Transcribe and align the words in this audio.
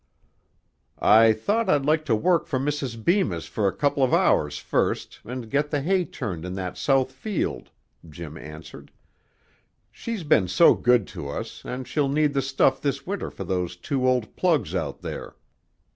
"I 0.97 1.31
thought 1.31 1.69
I'd 1.69 1.85
like 1.85 2.05
to 2.05 2.15
work 2.15 2.47
for 2.47 2.57
Mrs. 2.57 3.03
Bemis 3.05 3.45
for 3.45 3.67
a 3.67 3.71
couple 3.75 4.01
of 4.01 4.15
hours 4.15 4.57
first 4.57 5.19
and 5.23 5.47
get 5.47 5.69
the 5.69 5.83
hay 5.83 6.05
turned 6.05 6.43
in 6.43 6.55
that 6.55 6.75
south 6.75 7.11
field," 7.11 7.69
Jim 8.09 8.35
answered. 8.35 8.91
"She's 9.91 10.23
been 10.23 10.47
so 10.47 10.73
good 10.73 11.05
to 11.09 11.29
us, 11.29 11.61
and 11.63 11.87
she'll 11.87 12.09
need 12.09 12.33
the 12.33 12.41
stuff 12.41 12.81
this 12.81 13.05
winter 13.05 13.29
for 13.29 13.43
those 13.43 13.75
two 13.75 14.07
old 14.07 14.35
plugs 14.35 14.73
out 14.73 15.01
there." 15.01 15.35